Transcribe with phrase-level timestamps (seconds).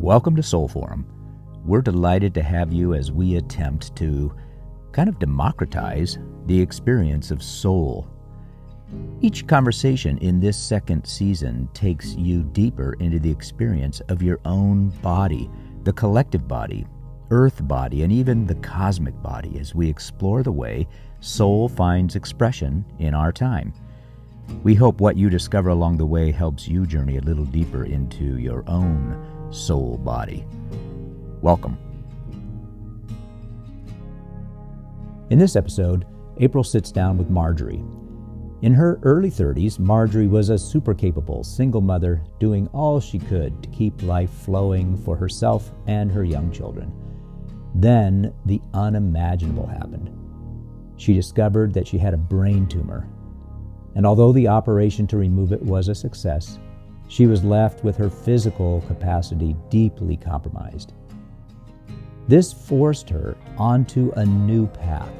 [0.00, 1.06] Welcome to Soul Forum.
[1.64, 4.30] We're delighted to have you as we attempt to
[4.92, 8.06] kind of democratize the experience of soul.
[9.22, 14.90] Each conversation in this second season takes you deeper into the experience of your own
[15.00, 15.50] body,
[15.84, 16.86] the collective body,
[17.30, 20.86] earth body, and even the cosmic body as we explore the way
[21.20, 23.72] soul finds expression in our time.
[24.62, 28.38] We hope what you discover along the way helps you journey a little deeper into
[28.38, 30.46] your own soul body.
[31.40, 31.78] Welcome.
[35.30, 36.06] In this episode,
[36.38, 37.82] April sits down with Marjorie.
[38.62, 43.62] In her early 30s, Marjorie was a super capable single mother doing all she could
[43.62, 46.92] to keep life flowing for herself and her young children.
[47.74, 50.10] Then the unimaginable happened.
[50.96, 53.08] She discovered that she had a brain tumor
[53.96, 56.58] and although the operation to remove it was a success,
[57.08, 60.92] she was left with her physical capacity deeply compromised.
[62.28, 65.12] This forced her onto a new path,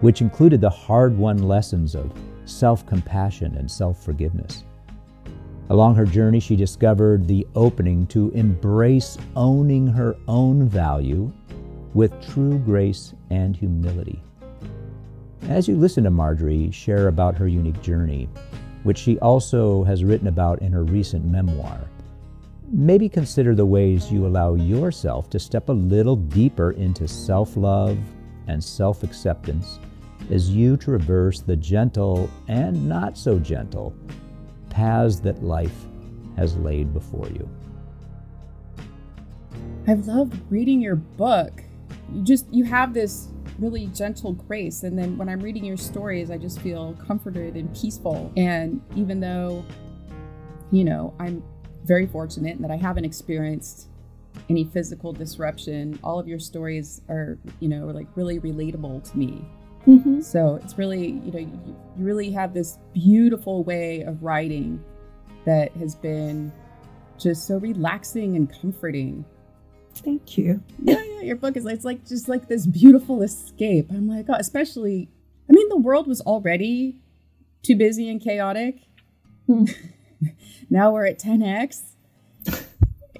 [0.00, 2.12] which included the hard won lessons of
[2.44, 4.64] self compassion and self forgiveness.
[5.70, 11.30] Along her journey, she discovered the opening to embrace owning her own value
[11.94, 14.22] with true grace and humility.
[15.48, 18.28] As you listen to Marjorie share about her unique journey,
[18.82, 21.80] which she also has written about in her recent memoir,
[22.70, 27.98] maybe consider the ways you allow yourself to step a little deeper into self love
[28.46, 29.78] and self acceptance
[30.30, 33.94] as you traverse the gentle and not so gentle
[34.68, 35.86] paths that life
[36.36, 37.48] has laid before you.
[39.86, 41.62] I've loved reading your book.
[42.12, 44.82] You just you have this really gentle grace.
[44.82, 48.32] And then when I'm reading your stories, I just feel comforted and peaceful.
[48.36, 49.64] And even though,
[50.70, 51.42] you know, I'm
[51.84, 53.88] very fortunate in that I haven't experienced
[54.48, 59.44] any physical disruption, all of your stories are, you know, like really relatable to me.
[59.86, 60.20] Mm-hmm.
[60.20, 64.82] So it's really, you know, you, you really have this beautiful way of writing
[65.44, 66.52] that has been
[67.18, 69.24] just so relaxing and comforting.
[70.04, 70.62] Thank you.
[70.82, 71.20] Yeah, yeah.
[71.22, 73.90] Your book is like, it's like just like this beautiful escape.
[73.90, 75.08] I'm like, oh, especially,
[75.48, 76.96] I mean, the world was already
[77.62, 78.82] too busy and chaotic.
[79.46, 79.64] Hmm.
[80.70, 81.82] now we're at 10x.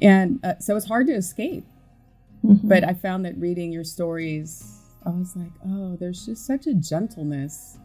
[0.00, 1.64] And uh, so it's hard to escape.
[2.44, 2.68] Mm-hmm.
[2.68, 6.74] But I found that reading your stories, I was like, oh, there's just such a
[6.74, 7.78] gentleness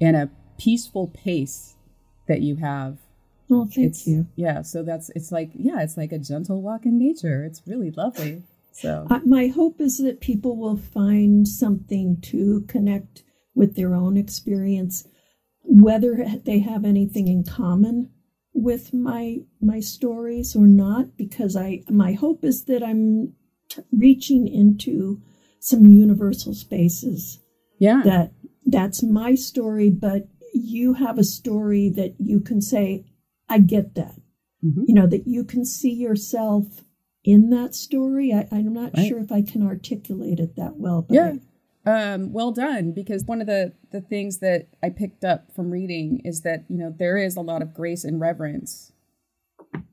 [0.00, 1.74] and a peaceful pace
[2.28, 2.98] that you have
[3.50, 4.26] Oh, thank it's, you.
[4.36, 7.44] Yeah, so that's it's like yeah, it's like a gentle walk in nature.
[7.44, 8.42] It's really lovely.
[8.72, 13.22] So uh, my hope is that people will find something to connect
[13.54, 15.06] with their own experience,
[15.62, 18.10] whether they have anything in common
[18.52, 21.16] with my my stories or not.
[21.16, 23.34] Because I my hope is that I'm
[23.68, 25.20] t- reaching into
[25.60, 27.40] some universal spaces.
[27.78, 28.32] Yeah, that
[28.64, 33.04] that's my story, but you have a story that you can say
[33.48, 34.20] I get that.
[34.64, 34.84] Mm-hmm.
[34.86, 36.82] You know, that you can see yourself
[37.22, 38.32] in that story.
[38.32, 39.06] I, am not right.
[39.06, 41.02] sure if I can articulate it that well.
[41.02, 41.32] But yeah.
[41.86, 42.92] Um, well done.
[42.92, 46.78] Because one of the, the things that I picked up from reading is that, you
[46.78, 48.92] know, there is a lot of grace and reverence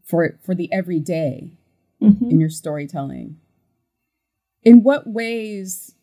[0.06, 1.57] for for the everyday
[2.01, 2.29] mm-hmm.
[2.29, 3.38] in your storytelling.
[4.63, 5.95] In what ways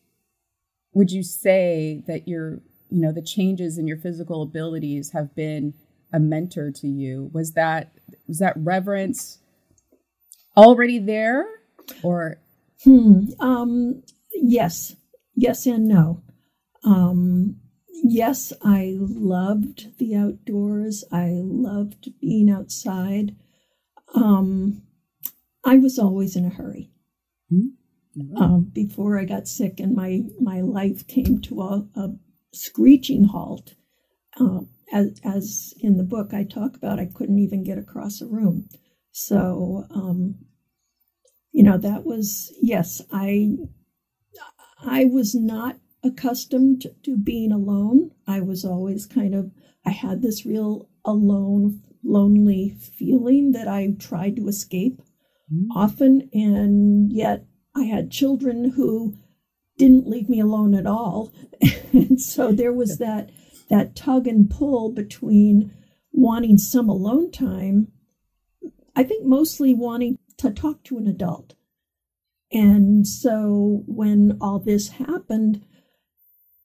[0.92, 2.60] would you say that your,
[2.90, 5.74] you know, the changes in your physical abilities have been
[6.12, 7.30] a mentor to you?
[7.32, 7.92] Was that
[8.26, 9.38] was that reverence
[10.56, 11.46] already there,
[12.02, 12.40] or?
[12.84, 13.26] Hmm.
[13.40, 14.02] Um,
[14.32, 14.94] yes,
[15.34, 16.22] yes, and no.
[16.84, 17.56] Um,
[18.04, 21.04] yes, I loved the outdoors.
[21.10, 23.34] I loved being outside.
[24.14, 24.82] Um,
[25.64, 26.90] I was always in a hurry.
[27.52, 28.36] Mm-hmm.
[28.36, 32.08] Um, before I got sick and my my life came to a, a
[32.52, 33.74] screeching halt.
[34.38, 38.26] Um, as, as in the book I talk about, I couldn't even get across a
[38.26, 38.68] room.
[39.12, 40.36] So, um,
[41.52, 43.56] you know, that was yes, I
[44.84, 48.12] I was not accustomed to, being alone.
[48.26, 49.50] I was always kind of
[49.84, 55.02] I had this real alone, lonely feeling that I tried to escape
[55.52, 55.72] mm-hmm.
[55.76, 59.16] often, and yet I had children who
[59.78, 61.32] didn't leave me alone at all.
[61.92, 63.30] and so there was that
[63.68, 65.72] that tug and pull between
[66.12, 67.88] wanting some alone time,
[68.96, 71.54] I think mostly wanting to talk to an adult.
[72.50, 75.64] And so when all this happened,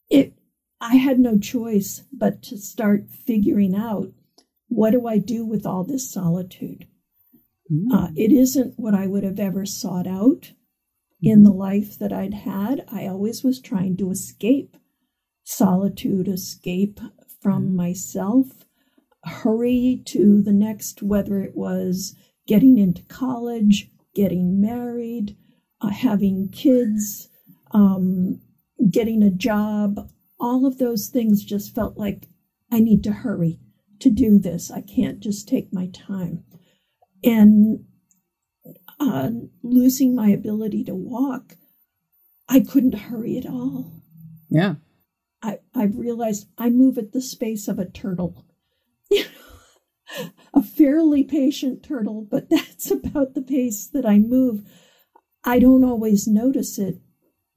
[0.10, 0.34] it
[0.80, 4.12] I had no choice but to start figuring out
[4.68, 6.88] what do I do with all this solitude?
[7.72, 7.94] Mm.
[7.94, 10.52] Uh, it isn't what I would have ever sought out
[11.22, 12.86] in the life that I'd had.
[12.92, 14.76] I always was trying to escape
[15.44, 17.00] solitude, escape
[17.42, 17.76] from mm.
[17.76, 18.66] myself,
[19.26, 22.16] hurry to the next, whether it was
[22.48, 25.38] getting into college, getting married,
[25.82, 27.30] uh, having kids,
[27.72, 28.40] um,
[28.90, 30.10] getting a job.
[30.40, 32.28] All of those things just felt like
[32.72, 33.60] I need to hurry
[34.00, 34.72] to do this.
[34.72, 36.44] I can't just take my time.
[37.24, 37.86] And
[39.00, 39.30] uh,
[39.62, 41.56] losing my ability to walk,
[42.50, 43.92] I couldn't hurry at all.
[44.50, 44.76] Yeah.
[45.44, 48.46] I, I've realized I move at the space of a turtle.
[50.54, 54.62] a fairly patient turtle, but that's about the pace that I move.
[55.44, 57.00] I don't always notice it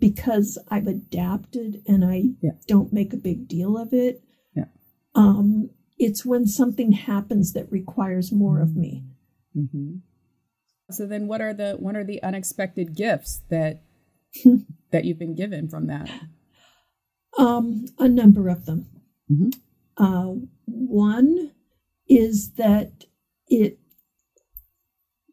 [0.00, 2.52] because I've adapted and I yeah.
[2.66, 4.22] don't make a big deal of it.
[4.54, 4.64] Yeah.
[5.14, 9.04] Um, it's when something happens that requires more of me.
[9.56, 9.98] Mm-hmm.
[10.90, 13.82] So then, what are the what are the unexpected gifts that
[14.92, 16.10] that you've been given from that?
[17.38, 18.86] Um, a number of them.
[19.30, 19.50] Mm-hmm.
[20.02, 20.34] Uh,
[20.66, 21.52] one
[22.08, 23.04] is that
[23.48, 23.78] it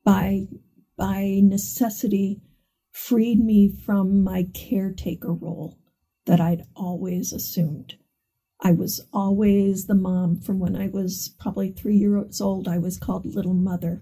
[0.04, 0.48] by
[0.98, 2.42] by necessity
[2.92, 5.78] freed me from my caretaker role
[6.26, 7.96] that I'd always assumed.
[8.62, 12.68] I was always the mom from when I was probably three years old.
[12.68, 14.02] I was called Little Mother,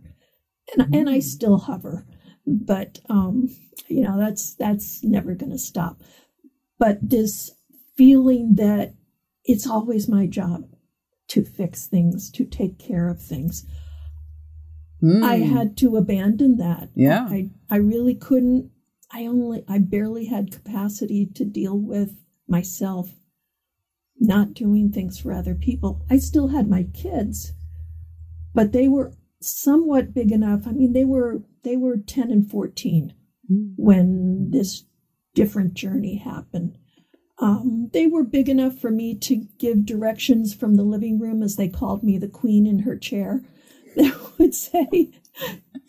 [0.73, 0.93] and mm-hmm.
[0.93, 2.05] and I still hover,
[2.45, 3.49] but um,
[3.87, 6.01] you know that's that's never going to stop.
[6.77, 7.51] But this
[8.01, 8.95] feeling that
[9.43, 10.63] it's always my job
[11.27, 13.63] to fix things, to take care of things.
[15.03, 15.23] Mm.
[15.23, 16.89] I had to abandon that.
[16.95, 17.27] Yeah.
[17.29, 18.71] I, I really couldn't,
[19.11, 22.15] I only, I barely had capacity to deal with
[22.47, 23.11] myself
[24.19, 26.03] not doing things for other people.
[26.09, 27.53] I still had my kids,
[28.55, 30.65] but they were somewhat big enough.
[30.65, 33.13] I mean, they were, they were 10 and 14
[33.47, 33.73] mm.
[33.75, 34.85] when this
[35.35, 36.79] different journey happened.
[37.41, 41.55] Um, they were big enough for me to give directions from the living room, as
[41.55, 43.41] they called me the queen in her chair.
[43.93, 45.11] They would say,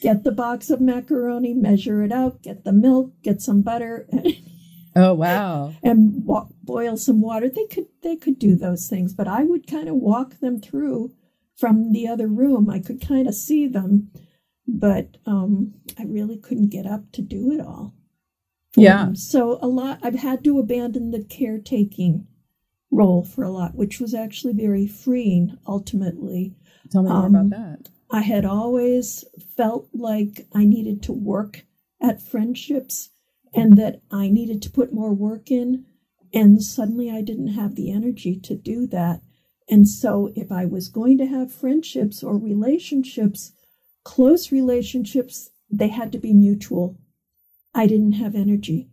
[0.00, 4.08] Get the box of macaroni, measure it out, get the milk, get some butter.
[4.96, 5.74] oh wow!
[5.84, 6.26] And
[6.64, 7.48] boil some water.
[7.48, 11.12] They could they could do those things, but I would kind of walk them through
[11.56, 12.68] from the other room.
[12.68, 14.10] I could kind of see them,
[14.66, 17.94] but um, I really couldn't get up to do it all.
[18.76, 19.02] Yeah.
[19.02, 22.26] Um, so a lot, I've had to abandon the caretaking
[22.90, 26.54] role for a lot, which was actually very freeing ultimately.
[26.90, 27.88] Tell me more um, about that.
[28.10, 29.24] I had always
[29.56, 31.64] felt like I needed to work
[32.00, 33.10] at friendships
[33.54, 35.86] and that I needed to put more work in.
[36.34, 39.20] And suddenly I didn't have the energy to do that.
[39.68, 43.52] And so if I was going to have friendships or relationships,
[44.04, 46.98] close relationships, they had to be mutual.
[47.74, 48.90] I didn't have energy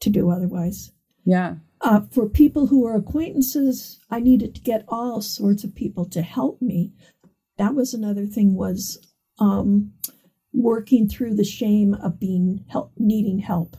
[0.00, 0.92] to do otherwise.
[1.24, 1.56] Yeah.
[1.80, 6.22] Uh, for people who are acquaintances, I needed to get all sorts of people to
[6.22, 6.92] help me.
[7.56, 8.98] That was another thing was
[9.38, 9.92] um,
[10.52, 13.76] working through the shame of being help, needing help,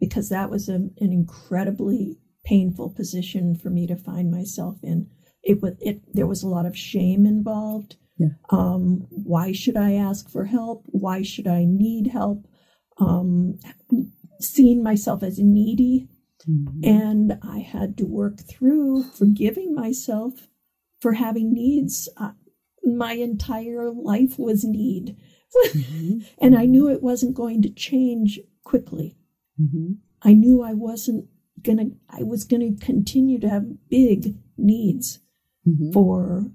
[0.00, 5.08] because that was a, an incredibly painful position for me to find myself in.
[5.42, 6.02] It was it.
[6.12, 7.96] There was a lot of shame involved.
[8.18, 8.28] Yeah.
[8.50, 10.82] Um, why should I ask for help?
[10.86, 12.46] Why should I need help?
[13.00, 13.58] Um,
[14.40, 16.08] seeing myself as needy.
[16.48, 16.84] Mm-hmm.
[16.84, 20.48] And I had to work through forgiving myself
[21.00, 22.08] for having needs.
[22.16, 22.32] Uh,
[22.84, 25.16] my entire life was need.
[25.66, 26.20] Mm-hmm.
[26.40, 29.16] and I knew it wasn't going to change quickly.
[29.60, 29.92] Mm-hmm.
[30.22, 31.26] I knew I wasn't
[31.62, 35.20] gonna, I was gonna continue to have big needs
[35.66, 35.92] mm-hmm.
[35.92, 36.46] for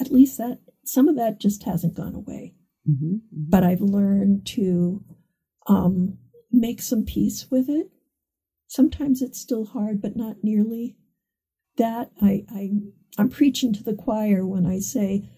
[0.00, 2.54] at least that, some of that just hasn't gone away.
[2.88, 3.16] Mm-hmm.
[3.32, 5.04] But I've learned to
[5.66, 6.18] um,
[6.50, 7.90] make some peace with it.
[8.66, 10.96] Sometimes it's still hard, but not nearly
[11.76, 12.10] that.
[12.20, 12.70] I, I
[13.18, 15.28] I'm preaching to the choir when I say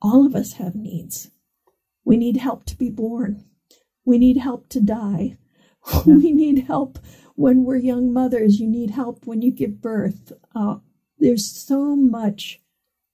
[0.00, 1.30] all of us have needs.
[2.04, 3.44] We need help to be born.
[4.04, 5.36] We need help to die.
[6.06, 6.98] we need help
[7.34, 8.58] when we're young mothers.
[8.58, 10.32] You need help when you give birth.
[10.54, 10.76] Uh,
[11.18, 12.60] there's so much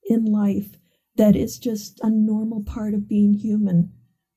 [0.09, 0.79] in life
[1.17, 3.93] that is just a normal part of being human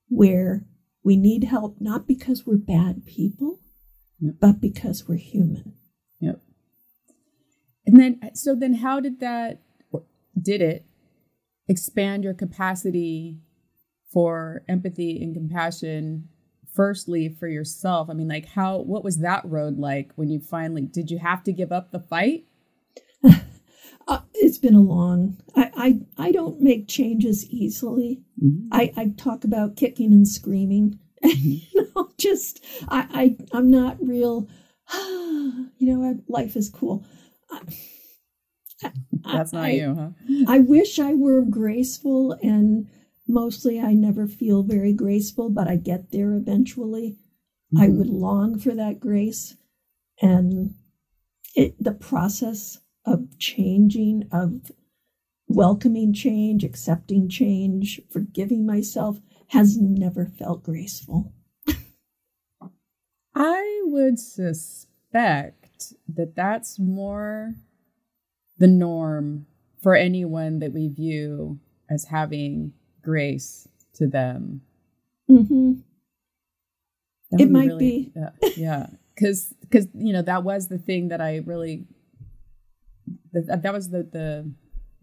[0.10, 0.66] where
[1.04, 3.60] we need help not because we're bad people,
[4.20, 4.36] yep.
[4.40, 5.74] but because we're human.
[6.20, 6.42] Yep.
[7.86, 9.62] And then, so then, how did that,
[10.40, 10.86] did it
[11.68, 13.40] expand your capacity
[14.12, 16.30] for empathy and compassion?
[16.74, 18.10] Firstly, for yourself.
[18.10, 21.44] I mean, like, how, what was that road like when you finally, did you have
[21.44, 22.46] to give up the fight?
[24.08, 25.38] Uh, it's been a long.
[25.56, 25.72] I,
[26.18, 28.22] I I don't make changes easily.
[28.42, 28.68] Mm-hmm.
[28.72, 31.00] I I talk about kicking and screaming.
[31.22, 31.58] Mm-hmm.
[31.78, 34.48] you know, just I I I'm not real.
[34.94, 37.06] you know, life is cool.
[37.52, 37.62] I,
[39.32, 40.46] That's not I, you, huh?
[40.48, 42.88] I wish I were graceful, and
[43.28, 47.18] mostly I never feel very graceful, but I get there eventually.
[47.72, 47.84] Mm-hmm.
[47.84, 49.56] I would long for that grace,
[50.24, 50.74] and
[51.56, 54.72] it the process of changing, of
[55.48, 61.34] welcoming change, accepting change, forgiving myself has never felt graceful.
[63.36, 67.56] I would suspect that that's more
[68.58, 69.48] the norm
[69.82, 74.62] for anyone that we view as having grace to them.
[75.30, 75.74] Mm-hmm.
[77.40, 78.52] It might really, be.
[78.56, 78.88] yeah.
[79.16, 81.86] Because, because, you know, that was the thing that I really,
[83.34, 84.52] that, that was the, the,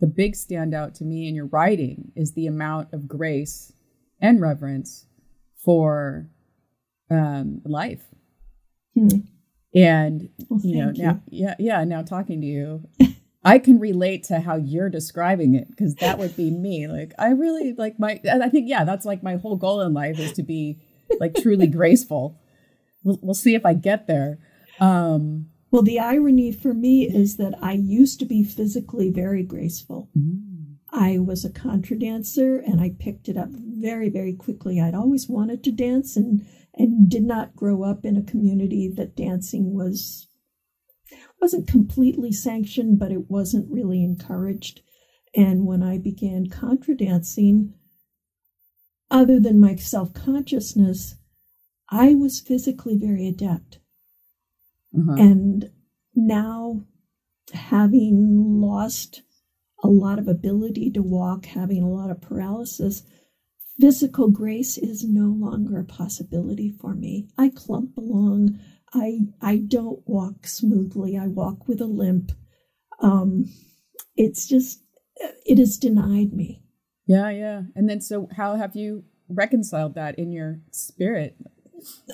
[0.01, 3.73] the big standout to me in your writing is the amount of grace
[4.21, 5.07] and reverence
[5.57, 6.29] for
[7.11, 8.03] um, life.
[8.95, 9.09] Hmm.
[9.75, 11.21] And well, you know, you.
[11.29, 12.89] yeah, yeah, now talking to you,
[13.45, 16.87] I can relate to how you're describing it because that would be me.
[16.87, 20.19] Like I really like my I think yeah, that's like my whole goal in life
[20.19, 20.81] is to be
[21.21, 22.41] like truly graceful.
[23.05, 24.39] We'll, we'll see if I get there.
[24.81, 30.09] Um well, the irony for me is that I used to be physically very graceful.
[30.19, 30.77] Mm.
[30.91, 34.81] I was a contra dancer and I picked it up very, very quickly.
[34.81, 39.17] I'd always wanted to dance and and did not grow up in a community that
[39.17, 40.29] dancing was
[41.41, 44.81] wasn't completely sanctioned, but it wasn't really encouraged.
[45.35, 47.75] And when I began contra dancing,
[49.11, 51.17] other than my self consciousness,
[51.91, 53.79] I was physically very adept.
[54.99, 55.17] Uh-huh.
[55.19, 55.71] And
[56.15, 56.83] now,
[57.53, 59.23] having lost
[59.83, 63.03] a lot of ability to walk, having a lot of paralysis,
[63.81, 67.29] physical grace is no longer a possibility for me.
[67.39, 68.59] I clump along.
[68.93, 71.17] I I don't walk smoothly.
[71.17, 72.33] I walk with a limp.
[73.01, 73.53] Um,
[74.17, 74.83] it's just
[75.45, 76.63] it has denied me.
[77.07, 77.63] Yeah, yeah.
[77.75, 81.37] And then so how have you reconciled that in your spirit?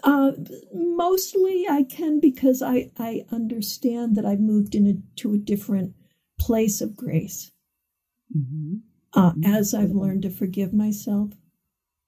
[0.03, 0.33] Uh,
[0.73, 5.95] mostly I can because I I understand that I've moved into a, a different
[6.39, 7.53] place of grace.
[8.37, 8.77] Mm-hmm.
[9.13, 9.55] Uh, mm-hmm.
[9.55, 11.31] As I've learned to forgive myself,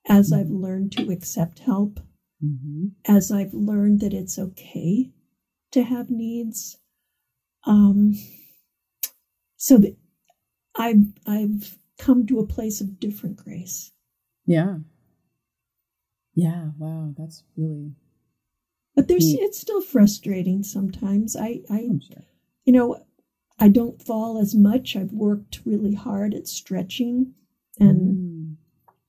[0.06, 0.40] as mm-hmm.
[0.40, 2.00] I've learned to accept help,
[2.44, 2.88] mm-hmm.
[3.06, 5.10] as I've learned that it's okay
[5.72, 6.78] to have needs.
[7.64, 8.14] Um,
[9.56, 9.96] so that
[10.76, 13.92] I've I've come to a place of different grace.
[14.44, 14.78] Yeah.
[16.36, 16.70] Yeah.
[16.78, 17.14] Wow.
[17.18, 17.96] That's really.
[18.94, 19.40] But there's neat.
[19.40, 21.34] it's still frustrating sometimes.
[21.34, 22.24] I I sure.
[22.64, 23.04] you know
[23.58, 24.94] I don't fall as much.
[24.94, 27.34] I've worked really hard at stretching
[27.80, 28.56] and mm.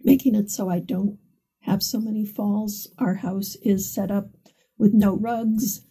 [0.01, 1.19] making it so I don't
[1.61, 2.87] have so many falls.
[2.97, 4.29] Our house is set up
[4.77, 5.81] with no rugs,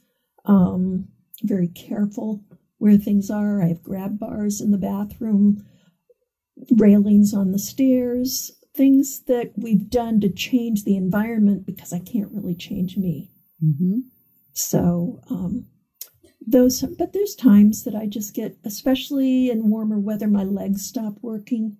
[0.46, 1.08] um,
[1.42, 2.42] very careful
[2.78, 3.62] where things are.
[3.62, 5.64] I have grab bars in the bathroom,
[6.70, 12.32] railings on the stairs, things that we've done to change the environment because I can't
[12.32, 13.30] really change me.
[13.64, 14.00] Mm-hmm.
[14.52, 15.66] So, um,
[16.46, 21.14] those, but there's times that I just get, especially in warmer weather, my legs stop
[21.22, 21.76] working.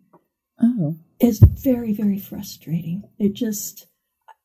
[0.61, 3.05] Oh is very, very frustrating.
[3.19, 3.87] It just,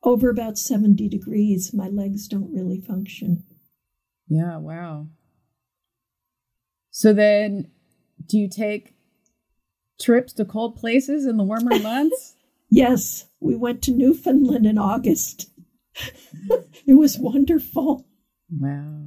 [0.04, 3.44] over about 70 degrees, my legs don't really function.
[4.28, 5.08] Yeah, wow.
[6.92, 7.72] So then,
[8.26, 8.94] do you take
[10.00, 12.36] trips to cold places in the warmer months?
[12.72, 15.52] yes, we went to Newfoundland in August.
[16.88, 18.08] it was wonderful.
[18.50, 19.04] Wow.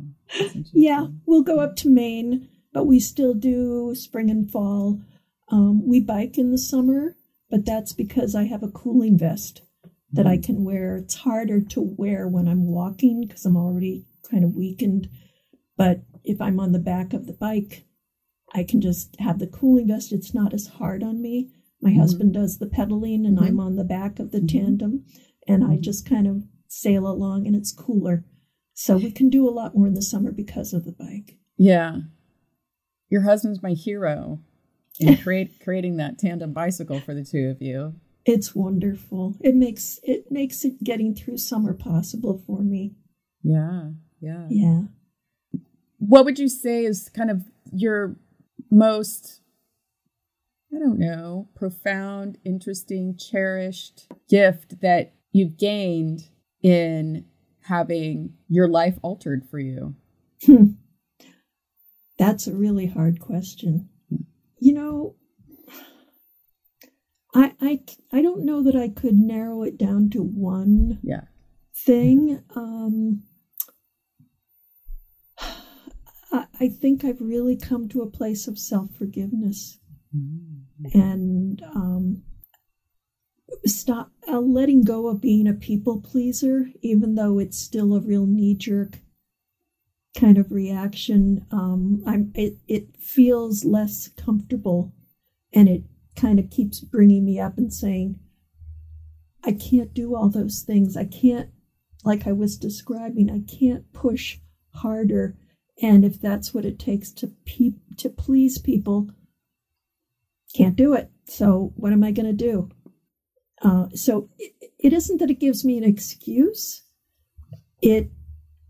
[0.72, 5.00] Yeah, we'll go up to Maine, but we still do spring and fall.
[5.48, 7.16] Um, we bike in the summer
[7.54, 9.62] but that's because I have a cooling vest
[10.12, 10.44] that I mm.
[10.44, 10.96] can wear.
[10.96, 15.08] It's harder to wear when I'm walking because I'm already kind of weakened.
[15.76, 17.84] But if I'm on the back of the bike,
[18.52, 20.10] I can just have the cooling vest.
[20.10, 21.50] It's not as hard on me.
[21.84, 22.00] My mm-hmm.
[22.00, 23.46] husband does the pedaling, and mm-hmm.
[23.46, 24.58] I'm on the back of the mm-hmm.
[24.58, 25.04] tandem,
[25.46, 28.24] and I just kind of sail along, and it's cooler.
[28.72, 31.36] So we can do a lot more in the summer because of the bike.
[31.58, 31.98] Yeah.
[33.10, 34.40] Your husband's my hero
[34.98, 37.94] in create, creating that tandem bicycle for the two of you.
[38.24, 39.36] It's wonderful.
[39.42, 42.94] It makes it makes it getting through summer possible for me.
[43.42, 44.46] Yeah, yeah.
[44.48, 44.80] Yeah.
[45.98, 48.16] What would you say is kind of your
[48.70, 49.42] most
[50.74, 56.28] I don't know, profound, interesting, cherished gift that you've gained
[56.62, 57.26] in
[57.62, 59.94] having your life altered for you?
[60.44, 60.72] Hmm.
[62.18, 63.88] That's a really hard question.
[64.58, 65.14] you know,
[67.34, 67.80] I, I,
[68.12, 71.22] I don't know that I could narrow it down to one Yeah.
[71.74, 72.42] thing.
[72.54, 73.24] Um,
[76.32, 79.78] I, I think I've really come to a place of self forgiveness
[80.92, 82.22] and um,
[83.64, 88.26] stop uh, letting go of being a people pleaser, even though it's still a real
[88.26, 88.98] knee jerk
[90.18, 91.44] kind of reaction.
[91.50, 94.92] Um, I'm it, it feels less comfortable,
[95.52, 95.82] and it
[96.16, 98.20] kind of keeps bringing me up and saying,
[99.44, 100.96] I can't do all those things.
[100.96, 101.50] I can't,
[102.04, 104.38] like I was describing, I can't push
[104.74, 105.36] harder.
[105.82, 109.10] And if that's what it takes to pe- to please people,
[110.54, 111.10] can't do it.
[111.26, 112.70] So what am I going to do?
[113.62, 116.82] Uh, so it, it isn't that it gives me an excuse.
[117.82, 118.10] It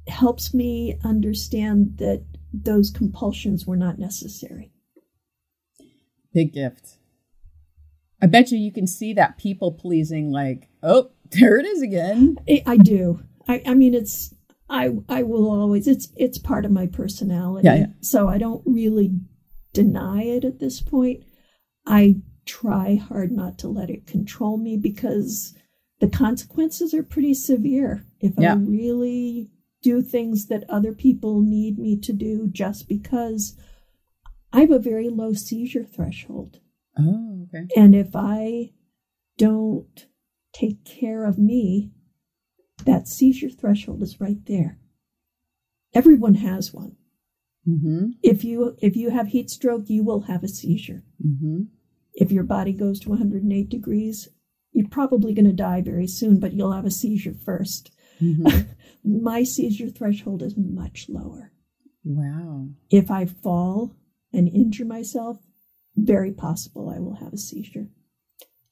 [0.06, 4.72] helps me understand that those compulsions were not necessary.
[6.32, 6.98] Big gift.
[8.22, 12.38] I bet you you can see that people pleasing, like, oh, there it is again.
[12.48, 13.22] I, I do.
[13.46, 14.34] I, I mean, it's
[14.70, 15.86] I I will always.
[15.86, 17.66] It's it's part of my personality.
[17.66, 17.86] Yeah, yeah.
[18.00, 19.12] So I don't really
[19.72, 21.24] deny it at this point.
[21.86, 25.54] I try hard not to let it control me because
[26.00, 28.54] the consequences are pretty severe if Yeah.
[28.54, 29.50] I really
[29.82, 33.56] do things that other people need me to do just because
[34.52, 36.60] I have a very low seizure threshold.
[36.98, 37.66] Oh, okay.
[37.76, 38.72] And if I
[39.36, 40.06] don't
[40.52, 41.90] take care of me,
[42.84, 44.78] that seizure threshold is right there.
[45.92, 46.96] Everyone has one.
[47.68, 48.08] Mm-hmm.
[48.22, 51.02] If you if you have heat stroke, you will have a seizure.
[51.24, 51.62] Mm-hmm.
[52.14, 54.28] If your body goes to 108 degrees,
[54.72, 57.90] you're probably going to die very soon, but you'll have a seizure first.
[58.20, 58.70] Mm-hmm.
[59.04, 61.52] My seizure threshold is much lower.
[62.04, 62.68] wow.
[62.90, 63.96] If I fall
[64.32, 65.38] and injure myself,
[65.96, 67.88] very possible I will have a seizure.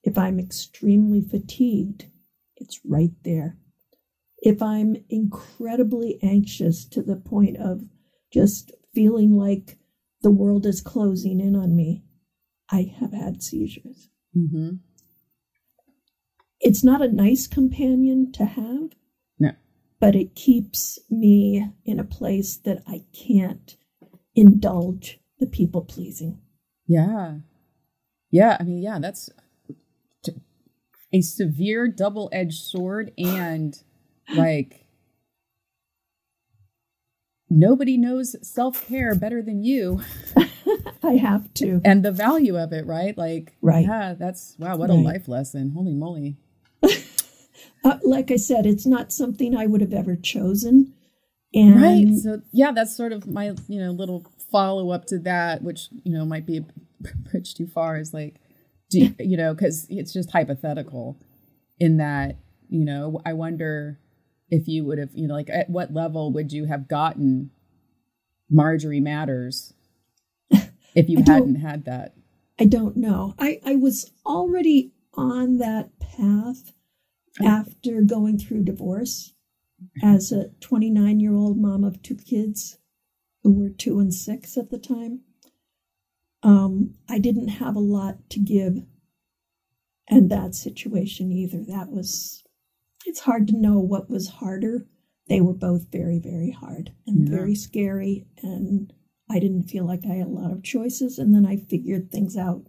[0.02, 2.06] If I'm extremely fatigued,
[2.56, 3.56] it's right there.
[4.38, 7.82] If I'm incredibly anxious to the point of
[8.32, 9.78] just feeling like
[10.22, 12.04] the world is closing in on me,
[12.70, 14.08] I have had seizures.
[14.36, 14.76] Mm-hmm.
[16.60, 18.90] It's not a nice companion to have,
[19.38, 19.52] No.
[19.98, 23.76] but it keeps me in a place that I can't
[24.34, 26.40] indulge the people pleasing.
[26.86, 27.38] Yeah.
[28.30, 28.56] Yeah.
[28.60, 29.28] I mean, yeah, that's
[31.12, 33.12] a severe double edged sword.
[33.18, 33.76] And
[34.34, 34.81] like,
[37.52, 40.00] nobody knows self care better than you
[41.02, 41.80] I have to.
[41.84, 43.16] and the value of it, right?
[43.16, 43.84] Like, Right.
[43.84, 44.76] Yeah, that's wow.
[44.76, 45.70] What a life lesson.
[45.70, 46.36] Holy moly.
[47.84, 50.94] Uh, like I said, it's not something I would have ever chosen.
[51.52, 52.06] And right.
[52.16, 56.12] So, yeah, that's sort of my, you know, little follow up to that, which, you
[56.12, 56.64] know, might be a
[57.30, 58.36] bridge too far is like,
[58.88, 61.18] do you, you know, because it's just hypothetical
[61.80, 62.36] in that,
[62.68, 63.98] you know, I wonder
[64.52, 67.50] if you would have, you know, like at what level would you have gotten
[68.50, 69.72] Marjorie Matters
[70.50, 72.14] if you hadn't had that?
[72.60, 73.34] I don't know.
[73.38, 76.72] I, I was already on that path
[77.42, 79.32] after going through divorce
[80.02, 82.76] as a 29 year old mom of two kids
[83.42, 85.20] who were two and six at the time.
[86.42, 88.82] Um, I didn't have a lot to give
[90.08, 91.64] in that situation either.
[91.66, 92.44] That was,
[93.06, 94.86] it's hard to know what was harder.
[95.28, 97.34] They were both very, very hard and Yeah.
[97.36, 98.26] very scary.
[98.42, 98.92] And
[99.30, 101.18] I didn't feel like I had a lot of choices.
[101.18, 102.66] And then I figured things out.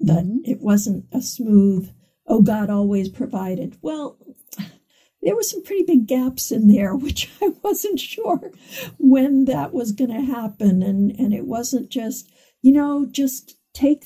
[0.00, 0.40] But Mhm.
[0.44, 1.90] it wasn't a smooth,
[2.26, 3.76] oh, God always provided.
[3.82, 4.18] Well,
[5.22, 8.52] there were some pretty big gaps in there, which I wasn't sure
[8.98, 10.82] when that was going to happen.
[10.82, 12.28] And, and it wasn't just,
[12.60, 14.04] you know, just take,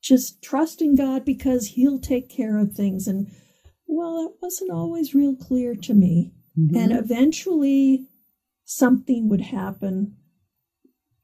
[0.00, 3.06] just trust in God because He'll take care of things.
[3.06, 3.30] And
[3.94, 6.32] well, that wasn't always real clear to me.
[6.58, 6.76] Mm-hmm.
[6.76, 8.06] And eventually
[8.64, 10.16] something would happen.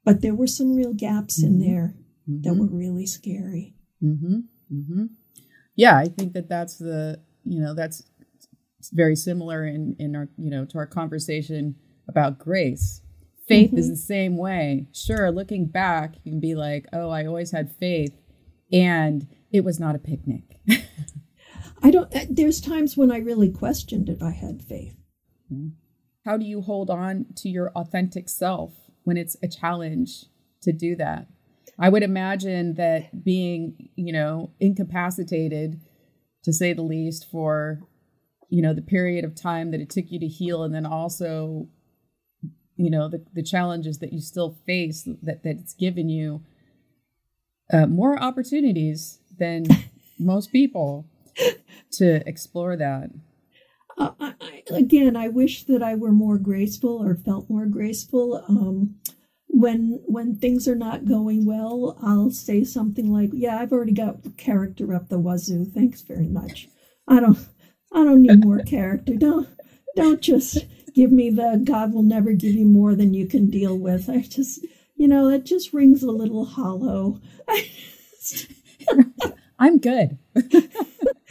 [0.05, 1.61] But there were some real gaps in Mhm.
[1.61, 1.95] there
[2.27, 2.59] that Mhm.
[2.59, 3.75] were really scary.
[4.03, 4.39] Mm-hmm.
[4.73, 5.05] Mm-hmm.
[5.77, 8.03] Yeah, I think that that's the you know that's
[8.93, 11.77] very similar in in our you know to our conversation
[12.09, 13.03] about grace.
[13.47, 14.87] Faith is the same way.
[14.93, 18.15] Sure, looking back, you can be like, "Oh, I always had faith,"
[18.73, 20.45] and it was not a picnic.
[21.83, 24.97] I don't, uh, there's times when I really questioned if I had faith.
[26.25, 28.73] How do you hold on to your authentic self
[29.05, 30.27] when it's a challenge
[30.63, 31.27] to do that?
[31.79, 35.81] I would imagine that being, you know, incapacitated,
[36.45, 37.81] to say the least, for,
[38.49, 41.69] you know, the period of time that it took you to heal, and then also,
[42.77, 46.43] you know, the, the challenges that you still face that, that it's given you,
[47.73, 49.65] uh, more opportunities than
[50.19, 51.10] most people
[51.93, 53.11] to explore that.
[53.99, 58.43] Uh, I, again, I wish that I were more graceful or felt more graceful.
[58.49, 58.97] Um,
[59.49, 64.37] when when things are not going well, I'll say something like, "Yeah, I've already got
[64.37, 65.67] character up the wazoo.
[65.67, 66.69] Thanks very much.
[67.07, 67.39] I don't
[67.93, 69.17] I don't need more character.
[69.17, 69.49] Don't
[69.97, 70.59] don't just
[70.95, 74.09] give me the God will never give you more than you can deal with.
[74.09, 74.65] I just
[74.97, 77.21] you know it just rings a little hollow.
[79.59, 80.19] I'm good.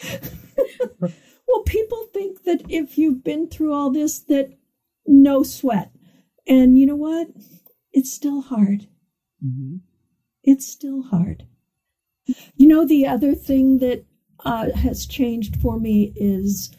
[1.00, 4.58] well, people think that if you've been through all this, that
[5.06, 5.92] no sweat.
[6.48, 7.28] And you know what?
[7.92, 8.88] It's still hard.
[9.46, 9.78] Mm-hmm.
[10.44, 11.46] It's still hard.
[12.56, 14.06] You know, the other thing that
[14.46, 16.72] uh, has changed for me is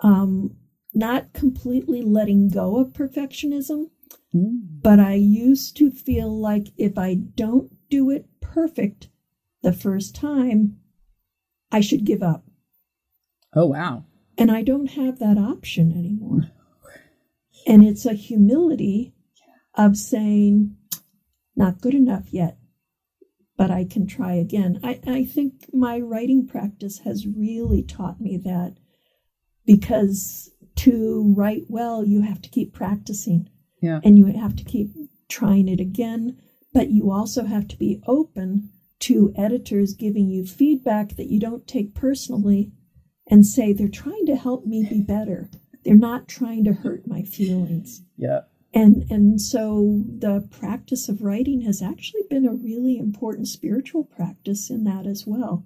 [0.00, 0.56] um,
[0.92, 3.90] not completely letting go of perfectionism.
[4.34, 4.82] Mm.
[4.82, 9.08] But I used to feel like if I don't do it perfect
[9.62, 10.78] the first time,
[11.70, 12.44] I should give up.
[13.54, 14.04] Oh, wow.
[14.36, 16.50] And I don't have that option anymore.
[17.66, 19.14] And it's a humility
[19.74, 20.76] of saying,
[21.56, 22.58] not good enough yet,
[23.56, 24.80] but I can try again.
[24.82, 28.76] I, I think my writing practice has really taught me that
[29.64, 33.48] because to write well, you have to keep practicing.
[33.80, 34.00] Yeah.
[34.02, 34.90] And you have to keep
[35.28, 36.38] trying it again,
[36.72, 41.66] but you also have to be open to editors giving you feedback that you don't
[41.66, 42.72] take personally
[43.28, 45.50] and say they're trying to help me be better.
[45.84, 48.02] They're not trying to hurt my feelings.
[48.16, 48.40] Yeah.
[48.72, 54.68] And and so the practice of writing has actually been a really important spiritual practice
[54.68, 55.64] in that as well.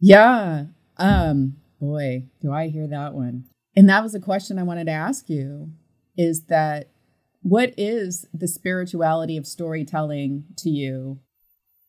[0.00, 0.66] Yeah.
[0.96, 3.44] Um boy, do I hear that one.
[3.76, 5.70] And that was a question I wanted to ask you
[6.16, 6.90] is that
[7.42, 11.20] what is the spirituality of storytelling to you?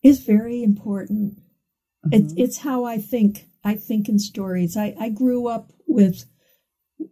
[0.03, 1.37] Is very important.
[2.05, 2.13] Mm-hmm.
[2.13, 3.47] It's it's how I think.
[3.63, 4.75] I think in stories.
[4.75, 6.25] I, I grew up with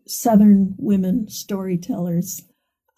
[0.05, 2.43] Southern women storytellers.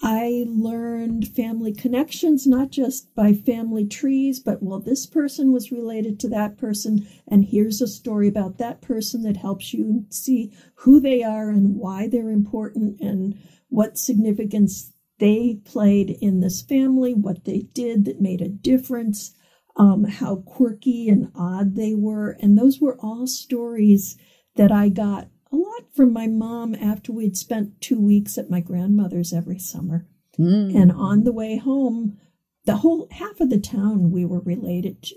[0.04, 6.20] I learned family connections, not just by family trees, but well, this person was related
[6.22, 11.00] to that person, and here's a story about that person that helps you see who
[11.00, 13.38] they are and why they're important and
[13.70, 19.36] what significance they played in this family, what they did that made a difference,
[19.76, 22.38] um, how quirky and odd they were.
[22.42, 24.18] And those were all stories
[24.56, 28.60] that I got a lot from my mom after we'd spent two weeks at my
[28.60, 30.08] grandmother's every summer.
[30.40, 30.76] Mm.
[30.76, 32.18] And on the way home,
[32.66, 35.16] the whole half of the town we were related to.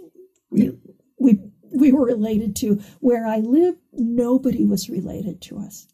[0.50, 0.72] We,
[1.18, 1.40] we,
[1.72, 2.80] we were related to.
[3.00, 5.86] Where I lived, nobody was related to us.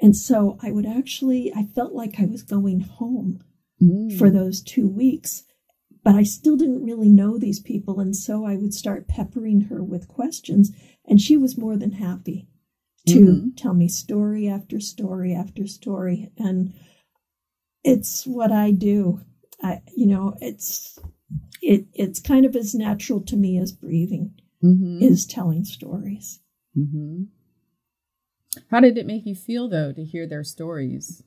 [0.00, 3.42] And so I would actually, I felt like I was going home
[3.82, 4.16] mm.
[4.18, 5.44] for those two weeks,
[6.02, 8.00] but I still didn't really know these people.
[8.00, 10.70] And so I would start peppering her with questions,
[11.06, 12.48] and she was more than happy
[13.06, 13.48] to mm-hmm.
[13.56, 16.74] tell me story after story after story and
[17.82, 19.20] it's what i do
[19.62, 20.98] i you know it's
[21.62, 25.02] it it's kind of as natural to me as breathing mm-hmm.
[25.02, 26.40] is telling stories
[26.76, 27.22] mm-hmm.
[28.70, 31.22] how did it make you feel though to hear their stories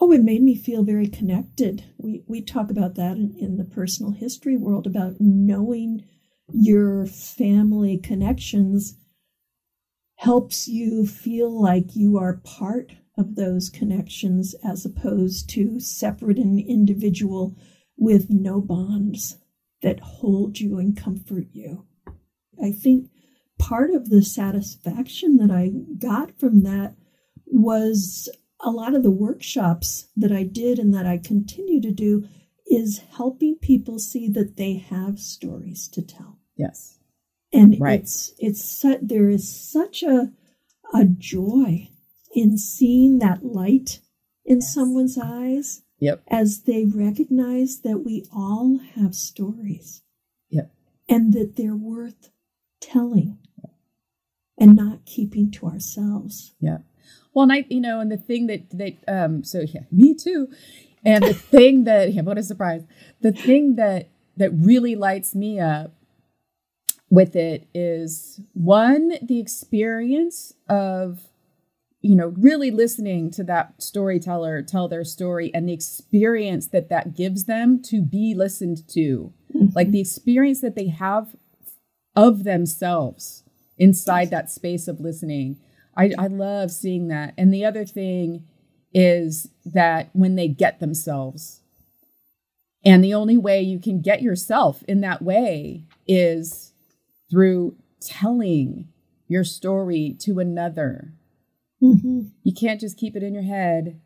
[0.00, 3.64] oh it made me feel very connected we we talk about that in, in the
[3.64, 6.04] personal history world about knowing
[6.52, 8.96] your family connections
[10.16, 16.60] helps you feel like you are part of those connections as opposed to separate and
[16.60, 17.56] individual
[17.96, 19.38] with no bonds
[19.82, 21.84] that hold you and comfort you.
[22.62, 23.10] I think
[23.58, 26.94] part of the satisfaction that I got from that
[27.46, 28.28] was
[28.66, 32.28] a lot of the workshops that I did and that I continue to do
[32.66, 36.38] is helping people see that they have stories to tell.
[36.56, 36.98] Yes
[37.56, 38.00] and right.
[38.00, 40.32] it's it's su- there is such a
[40.94, 41.88] a joy
[42.34, 44.00] in seeing that light
[44.44, 44.72] in yes.
[44.72, 50.02] someone's eyes yep as they recognize that we all have stories
[50.50, 50.70] yep
[51.08, 52.30] and that they're worth
[52.80, 53.38] telling
[54.58, 56.78] and not keeping to ourselves yeah
[57.36, 60.48] well and i you know and the thing that that um so yeah me too
[61.04, 62.82] and the thing that yeah, what a surprise
[63.20, 65.92] the thing that that really lights me up
[67.08, 71.20] with it is one, the experience of,
[72.00, 77.16] you know, really listening to that storyteller tell their story and the experience that that
[77.16, 79.66] gives them to be listened to, mm-hmm.
[79.74, 81.36] like the experience that they have
[82.14, 83.44] of themselves
[83.78, 85.58] inside that space of listening.
[85.96, 87.34] I, I love seeing that.
[87.38, 88.44] And the other thing
[88.92, 91.62] is that when they get themselves,
[92.84, 96.72] and the only way you can get yourself in that way is
[97.30, 98.88] through telling
[99.26, 101.12] your story to another.
[101.82, 102.28] Mm-hmm.
[102.44, 104.00] You can't just keep it in your head.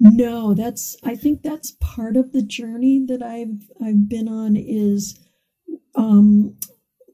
[0.00, 5.18] No, that's I think that's part of the journey that I've I've been on is
[5.94, 6.56] um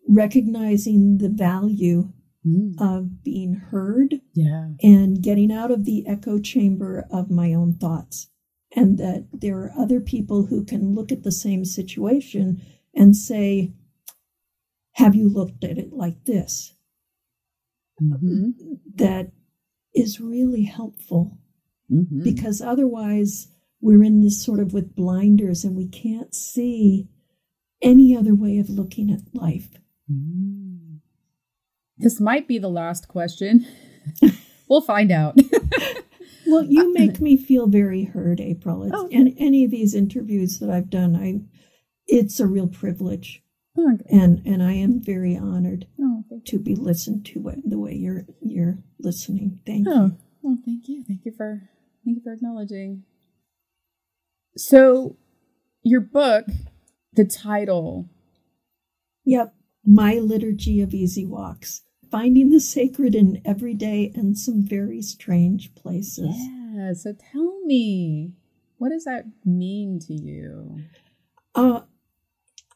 [0.09, 2.13] recognizing the value
[2.47, 2.75] Mm.
[2.81, 4.73] of being heard Yeah.
[4.83, 8.29] and getting out of the echo chamber of my own thoughts.
[8.75, 12.61] And that there are other people who can look at the same situation
[12.95, 13.73] and say,
[14.93, 16.75] Have you looked at it like this?
[17.99, 18.51] hmm
[18.97, 19.33] That
[19.95, 21.39] is really helpful
[21.89, 23.49] hmm because otherwise
[23.81, 27.09] we're in this sort of with blinders and we can't see
[27.83, 29.71] any other way of looking at life.
[30.11, 30.86] Mm.
[31.99, 33.67] This might be the last question.
[34.69, 35.37] we'll find out.
[36.49, 38.85] Well, you make me feel very heard, April.
[38.85, 39.09] It's, Oh.
[39.11, 41.41] and any of these interviews that I've done, I
[42.07, 43.43] it's a real privilege,
[43.77, 44.05] oh, okay.
[44.17, 48.27] and and I am very honored Oh, to be listened to it the way you're
[48.41, 49.59] you're listening.
[49.67, 50.17] Thank Oh, you.
[50.41, 51.03] well, thank you.
[51.03, 51.69] Thank you for
[52.05, 53.03] thank you for acknowledging.
[54.57, 55.17] So,
[55.83, 56.47] your book,
[57.13, 58.09] the title,
[59.25, 59.53] Yep,
[59.85, 66.35] my liturgy of easy walks, finding the sacred in everyday and some very strange places.
[66.75, 66.93] yeah.
[66.93, 68.33] So tell me,
[68.79, 70.81] what does that mean to you?
[71.55, 71.81] Uh,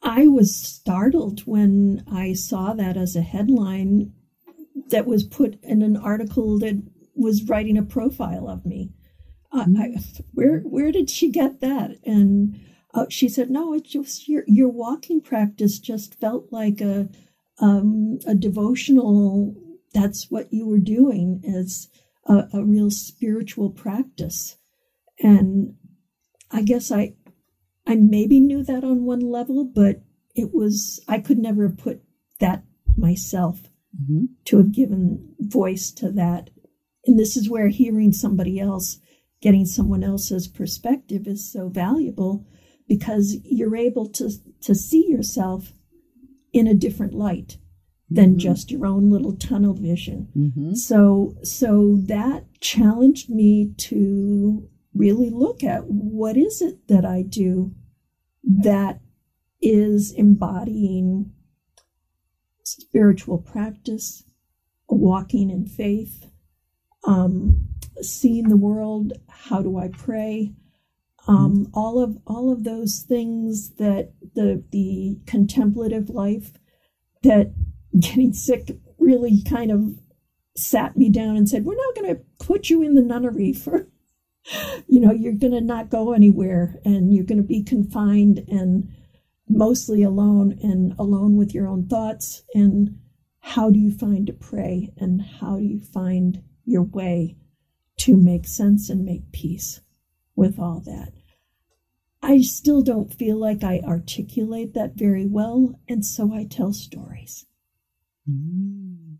[0.03, 4.13] I was startled when I saw that as a headline
[4.89, 6.83] that was put in an article that
[7.15, 8.91] was writing a profile of me.
[9.53, 9.97] Uh, I,
[10.33, 11.99] where where did she get that?
[12.05, 12.61] And
[12.95, 17.09] uh, she said, "No, it's just your your walking practice just felt like a
[17.61, 19.55] um, a devotional.
[19.93, 21.89] That's what you were doing as
[22.27, 24.57] a, a real spiritual practice."
[25.19, 25.75] And
[26.51, 27.15] I guess I
[27.87, 30.03] I maybe knew that on one level, but
[30.35, 32.03] it was I could never have put
[32.39, 32.65] that
[32.97, 33.71] myself
[34.01, 34.27] Mm-hmm.
[34.45, 36.51] to have given voice to that.
[37.07, 39.01] And this is where hearing somebody else,
[39.43, 42.47] getting someone else's perspective is so valuable
[42.87, 45.73] because you're able to to see yourself
[46.53, 47.59] in a different light
[48.09, 48.39] than Mhm.
[48.39, 50.29] just your own little tunnel vision.
[50.37, 50.75] Mm-hmm.
[50.75, 57.73] So so that challenged me to really look at what is it that I do
[58.43, 59.01] that
[59.63, 61.31] is embodying
[62.65, 64.25] spiritual practice,
[64.89, 66.27] walking in faith,
[67.05, 67.69] um,
[68.01, 69.13] seeing the world.
[69.29, 70.55] How do I pray?
[71.29, 76.53] Um, all of all of those things that the the contemplative life
[77.23, 77.53] that
[78.01, 79.99] getting sick really kind of
[80.57, 83.87] sat me down and said, "We're not going to put you in the nunnery for."
[84.89, 88.89] You know, you're going to not go anywhere and you're going to be confined and
[89.47, 92.43] mostly alone and alone with your own thoughts.
[92.55, 92.99] And
[93.41, 97.37] how do you find to pray and how do you find your way
[97.99, 99.83] to make sense and make peace
[100.41, 101.13] with all that?
[102.23, 107.45] I still don't feel like I articulate that very well, and so I tell stories.
[108.29, 109.19] Mm.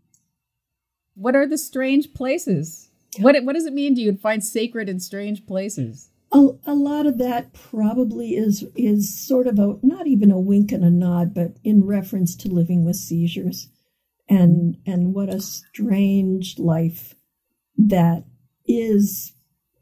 [1.13, 2.89] What are the strange places?
[3.19, 6.09] What what does it mean to you to find sacred in strange places?
[6.33, 10.71] A, a lot of that probably is is sort of a not even a wink
[10.71, 13.69] and a nod, but in reference to living with seizures,
[14.27, 17.13] and and what a strange life
[17.77, 18.25] that
[18.65, 19.33] is.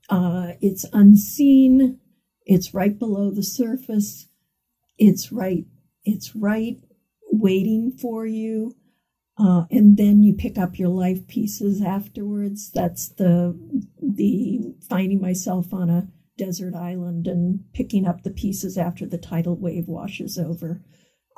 [0.10, 2.00] Uh, it's unseen.
[2.46, 4.28] It's right below the surface.
[4.98, 5.66] It's right.
[6.04, 6.78] It's right
[7.32, 8.76] waiting for you.
[9.38, 12.72] Uh, and then you pick up your life pieces afterwards.
[12.72, 13.58] That's the
[14.02, 19.56] the finding myself on a desert island and picking up the pieces after the tidal
[19.56, 20.82] wave washes over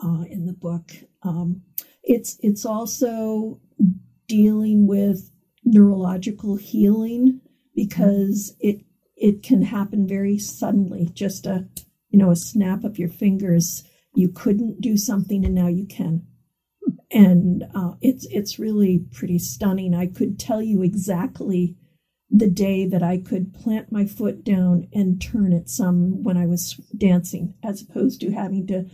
[0.03, 0.91] uh, in the book.
[1.21, 1.62] Um,
[2.03, 3.60] it's it's also
[4.27, 5.29] dealing with
[5.63, 7.41] neurological healing
[7.75, 8.81] because it
[9.15, 11.10] it can happen very suddenly.
[11.13, 11.67] Just a
[12.10, 13.84] you know a snap of your fingers.
[14.13, 16.27] You couldn't do something and now you can
[17.12, 19.93] and uh, it's it's really pretty stunning.
[19.93, 21.75] I could tell you exactly
[22.29, 26.45] the day that I could plant my foot down and turn it some when I
[26.45, 28.86] was dancing, as opposed to having to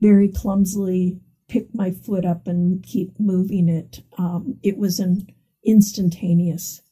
[0.00, 4.02] very clumsily pick my foot up and keep moving it.
[4.18, 5.28] Um, it was an
[5.64, 6.82] instantaneous.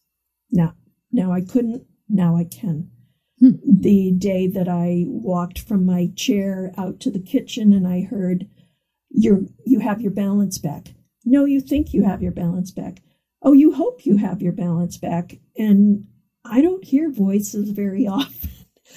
[0.53, 0.75] Now,
[1.13, 1.85] now I couldn't.
[2.09, 2.91] Now I can.
[3.39, 3.53] Hmm.
[3.65, 8.49] The day that I walked from my chair out to the kitchen and I heard
[9.11, 10.95] you're you have your balance back.
[11.25, 13.03] No, you think you have your balance back.
[13.43, 15.39] Oh, you hope you have your balance back.
[15.57, 16.07] And
[16.45, 18.51] I don't hear voices very often.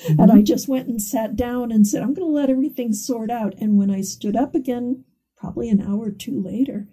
[0.08, 3.30] And I just went and sat down and said, I'm going to let everything sort
[3.30, 3.54] out.
[3.60, 5.06] And when I stood up again,
[5.38, 6.88] probably an hour or two later,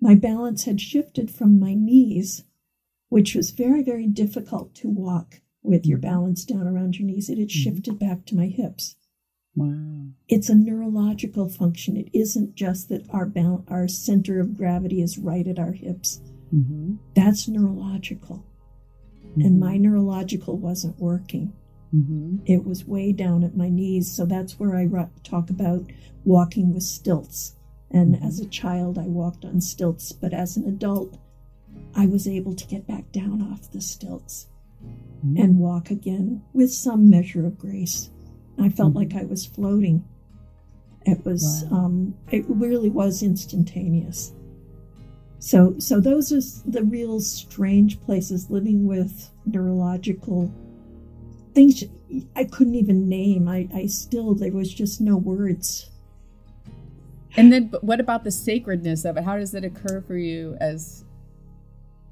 [0.00, 2.44] my balance had shifted from my knees,
[3.08, 7.28] which was very, very difficult to walk with your balance down around your knees.
[7.28, 8.96] It had shifted back to my hips.
[9.54, 10.08] Wow.
[10.28, 11.96] It's a neurological function.
[11.96, 16.20] It isn't just that our bal- our center of gravity is right at our hips.
[16.54, 16.96] Mm-hmm.
[17.14, 18.44] That's neurological.
[19.36, 21.52] And my neurological wasn't working.
[21.94, 22.38] Mm-hmm.
[22.46, 24.10] It was way down at my knees.
[24.10, 24.88] So that's where I
[25.24, 25.84] talk about
[26.24, 27.54] walking with stilts.
[27.90, 31.18] And as a child, I walked on stilts, but as an adult,
[31.96, 34.48] I was able to get back down off the stilts
[35.36, 38.10] and walk again with some measure of grace.
[38.60, 40.04] I felt like I was floating.
[41.06, 41.78] It was, Wow.
[41.78, 44.32] um, it really was instantaneous.
[45.38, 50.52] So, so those are the real strange places living with neurological
[51.54, 51.82] things
[52.36, 53.48] I couldn't even name.
[53.48, 55.90] I, I still, there was just no words.
[57.36, 59.24] And then, but what about the sacredness of it?
[59.24, 61.05] How does it occur for you as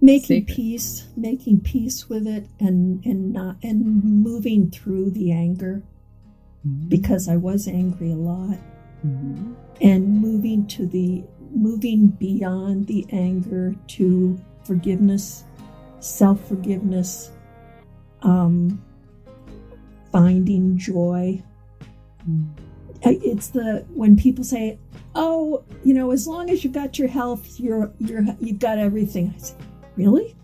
[0.01, 5.83] Making peace, making peace with it and, and not, and moving through the anger
[6.89, 8.59] because I was angry a lot
[9.05, 9.55] Mhm.
[9.81, 11.23] and moving to the,
[11.55, 15.45] moving beyond the anger to forgiveness,
[16.01, 17.31] self forgiveness,
[18.23, 18.81] um,
[20.11, 21.43] finding joy.
[23.05, 24.79] I- It's the when people say,
[25.15, 29.35] "Oh, you know, as long as you've got your health, you're you're you've got everything."
[29.37, 29.55] I say,
[29.97, 30.35] "Really?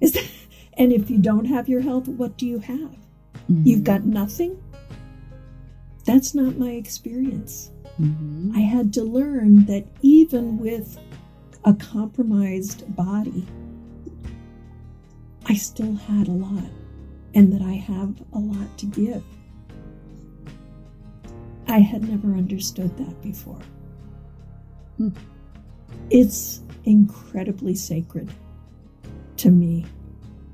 [0.00, 0.26] Is that?"
[0.74, 2.96] And if you don't have your health, what do you have?
[3.48, 4.56] You've got nothing.
[6.04, 7.70] That's not my experience.
[8.00, 8.56] Mhm.
[8.56, 10.98] I had to learn that even with
[11.64, 13.44] a compromised body,
[15.46, 16.70] I still had a lot
[17.34, 19.22] and that I have a lot to give.
[21.66, 23.60] I had never understood that before.
[24.96, 25.10] Hmm.
[26.08, 28.30] It's incredibly sacred
[29.40, 29.86] to me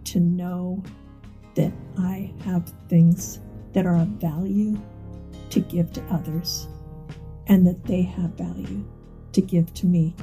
[0.05, 0.83] to know
[1.55, 3.41] that I have things
[3.73, 4.79] that are of value
[5.51, 6.69] to give to others
[7.49, 8.85] and that they have value
[9.33, 10.15] to give to me.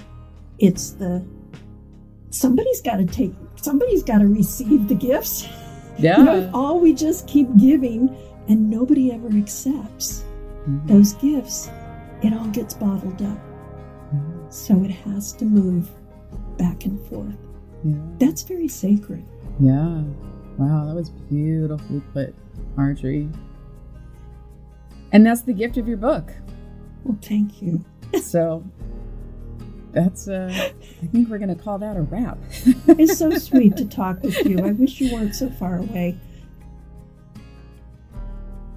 [0.60, 1.26] It's the
[2.30, 5.44] somebody's got to take, somebody's got to receive the gifts.
[5.98, 6.18] Yeah.
[6.18, 8.16] You know, all we just keep giving
[8.48, 10.24] and nobody ever accepts
[10.68, 10.88] Mhm.
[10.88, 11.70] those gifts,
[12.24, 13.38] it all gets bottled up.
[14.14, 14.52] Mhm.
[14.52, 15.92] So it has to move
[16.58, 17.36] back and forth.
[17.84, 17.96] Yeah.
[18.20, 19.26] That's very sacred.
[19.60, 20.02] Yeah.
[20.58, 22.34] Wow, that was beautifully put,
[22.76, 23.30] Marjorie.
[25.12, 26.32] And that's the gift of your book.
[27.04, 27.84] Well, thank you.
[28.22, 28.64] So
[29.92, 32.38] that's uh I think we're gonna call that a wrap.
[32.90, 34.60] It's so sweet to talk with you.
[34.60, 36.16] I wish you weren't so far away.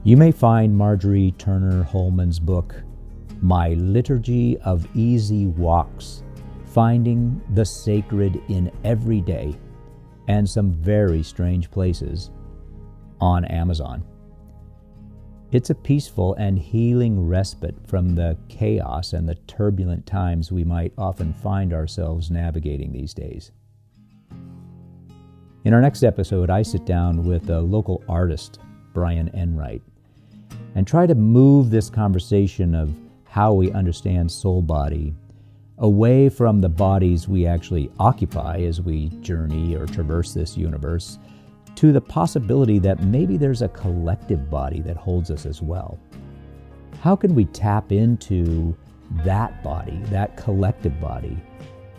[0.04, 2.82] You may find Marjorie Turner Hollman's book,
[3.42, 6.22] My Liturgy of Easy Walks
[6.76, 9.56] Finding the Sacred in Every Day
[10.28, 12.30] and Some Very Strange Places,
[13.18, 14.04] on Amazon.
[15.52, 20.92] It's a peaceful and healing respite from the chaos and the turbulent times we might
[20.98, 23.52] often find ourselves navigating these days.
[25.64, 28.60] In our next episode, I sit down with a local artist,
[28.92, 29.80] Brian Enright,
[30.74, 35.14] and try to move this conversation of how we understand soul body
[35.78, 41.18] away from the bodies we actually occupy as we journey or traverse this universe
[41.74, 45.98] to the possibility that maybe there's a collective body that holds us as well.
[47.00, 48.74] How can we tap into
[49.24, 51.36] that body, that collective body,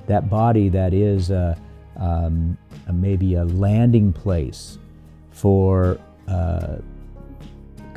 [0.07, 1.55] that body that is a,
[1.97, 4.79] um, a- maybe a landing place
[5.29, 6.77] for uh,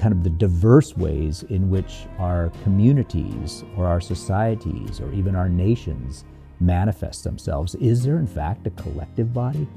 [0.01, 5.49] kind of the diverse ways in which our communities or our societies or even our
[5.49, 6.25] nations
[6.59, 7.75] manifest themselves?
[7.77, 9.69] Is there, in fact, a collective body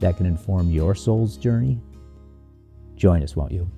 [0.00, 1.78] that can inform your soul's journey?
[2.96, 3.70] Join us, won't you?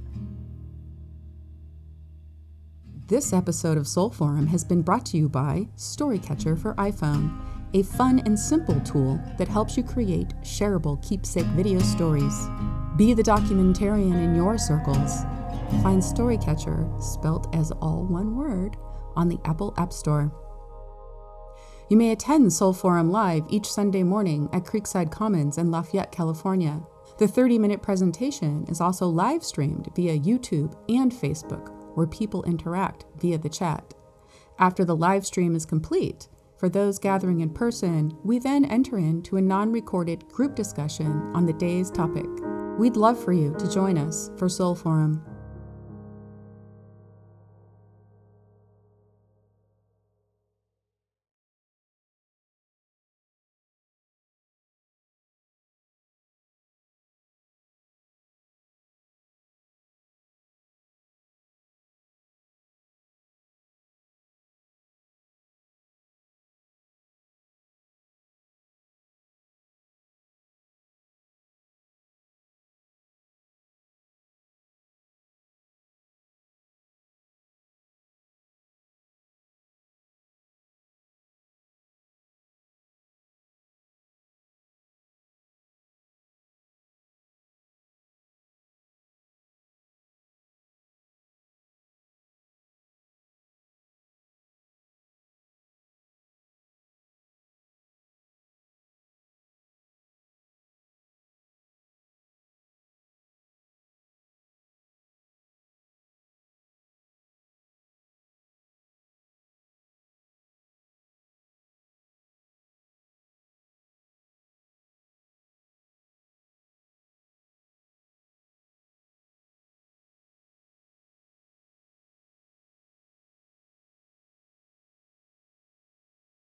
[3.08, 7.36] This episode of Soul Forum has been brought to you by Storycatcher for iPhone,
[7.74, 12.48] a fun and simple tool that helps you create shareable keepsake video stories.
[12.96, 15.24] Be the documentarian in your circles.
[15.82, 18.76] Find Storycatcher, spelt as all one word,
[19.16, 20.30] on the Apple App Store.
[21.88, 26.82] You may attend Soul Forum Live each Sunday morning at Creekside Commons in Lafayette, California.
[27.18, 33.06] The 30 minute presentation is also live streamed via YouTube and Facebook, where people interact
[33.16, 33.94] via the chat.
[34.58, 39.38] After the live stream is complete, for those gathering in person, we then enter into
[39.38, 42.26] a non recorded group discussion on the day's topic.
[42.78, 45.24] We'd love for you to join us for Soul Forum.